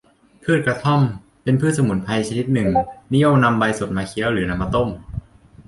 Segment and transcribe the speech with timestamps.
[0.43, 1.01] พืชกระท่อม
[1.43, 2.69] เป็นพืชสมุนไพรชนิดหนึ่ง
[3.13, 4.87] นิยมนำใบสดมาเคี้ยว หรือนำมาต้ม